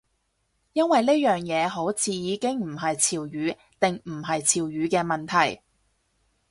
[0.73, 5.61] 因為呢樣嘢好似已經唔係潮語定唔係潮語嘅問題